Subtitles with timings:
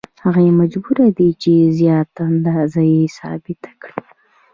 [0.23, 4.01] هغه مجبور دی چې زیاته اندازه یې ثابته کړي